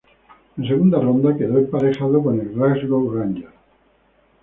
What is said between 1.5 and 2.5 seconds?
emparejado con el